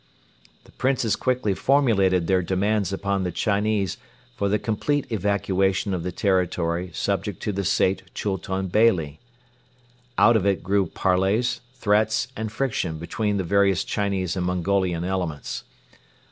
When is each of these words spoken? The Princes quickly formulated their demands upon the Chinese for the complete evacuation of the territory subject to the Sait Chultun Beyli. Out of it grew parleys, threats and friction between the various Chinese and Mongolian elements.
The 0.63 0.71
Princes 0.71 1.15
quickly 1.15 1.53
formulated 1.53 2.25
their 2.25 2.41
demands 2.41 2.91
upon 2.91 3.21
the 3.23 3.31
Chinese 3.31 3.97
for 4.35 4.49
the 4.49 4.57
complete 4.57 5.05
evacuation 5.11 5.93
of 5.93 6.01
the 6.01 6.11
territory 6.11 6.89
subject 6.91 7.39
to 7.43 7.51
the 7.51 7.63
Sait 7.63 8.11
Chultun 8.15 8.67
Beyli. 8.67 9.19
Out 10.17 10.35
of 10.35 10.43
it 10.47 10.63
grew 10.63 10.87
parleys, 10.87 11.61
threats 11.75 12.29
and 12.35 12.51
friction 12.51 12.97
between 12.97 13.37
the 13.37 13.43
various 13.43 13.83
Chinese 13.83 14.35
and 14.35 14.47
Mongolian 14.47 15.03
elements. 15.03 15.65